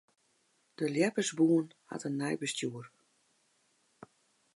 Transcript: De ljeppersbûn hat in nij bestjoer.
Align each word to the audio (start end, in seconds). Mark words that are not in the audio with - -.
De 0.79 0.85
ljeppersbûn 0.93 1.65
hat 1.89 2.03
in 2.07 2.15
nij 2.19 2.35
bestjoer. 2.41 2.85